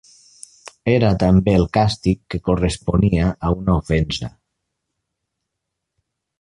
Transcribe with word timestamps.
Era 0.93 1.11
també 1.23 1.53
el 1.57 1.65
càstig 1.77 2.23
que 2.35 2.41
corresponia 2.49 3.29
a 3.49 3.53
una 3.61 3.77
ofensa. 3.77 4.33